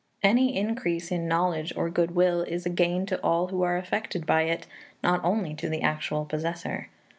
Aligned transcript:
Any 0.23 0.57
increase 0.57 1.11
in 1.11 1.27
knowledge 1.27 1.73
or 1.75 1.91
good 1.91 2.15
will 2.15 2.41
is 2.41 2.65
a 2.65 2.71
gain 2.71 3.05
to 3.05 3.21
all 3.23 3.49
who 3.49 3.61
are 3.61 3.77
affected 3.77 4.25
by 4.25 4.45
it, 4.45 4.65
not 5.03 5.23
only 5.23 5.53
to 5.53 5.69
the 5.69 5.83
actual 5.83 6.25
possessor. 6.25 6.89